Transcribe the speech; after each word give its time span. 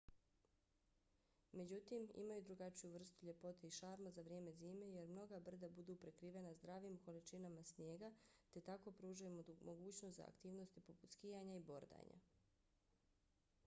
međutim 1.59 2.07
imaju 2.21 2.45
drugačiju 2.47 2.91
vrstu 2.93 3.25
ljepote 3.29 3.67
i 3.67 3.71
šarma 3.79 4.11
za 4.15 4.21
vrijeme 4.29 4.51
zime 4.61 4.87
jer 4.95 5.07
mnoga 5.11 5.39
brda 5.49 5.69
budu 5.77 5.95
prekrivena 6.05 6.53
zdravim 6.61 6.97
količinama 7.05 7.63
snijega 7.75 8.11
te 8.51 8.61
tako 8.73 8.91
pružaju 9.03 9.45
mogućnost 9.71 10.17
za 10.21 10.25
aktivnosti 10.29 10.81
poput 10.89 11.11
skijanja 11.19 11.55
i 11.55 11.65
bordanja 11.71 12.19